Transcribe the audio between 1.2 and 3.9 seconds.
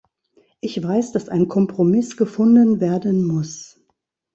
ein Kompromiss gefunden werden muss.